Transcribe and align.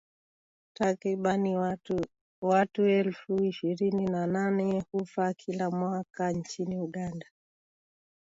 Takriban 0.73 1.53
watu 2.41 2.81
elfu 2.85 3.43
ishirini 3.43 4.05
na 4.05 4.27
nane 4.27 4.83
hufa 4.91 5.33
kila 5.33 5.71
mwaka 5.71 6.31
nchini 6.31 6.77
Uganda 6.79 7.25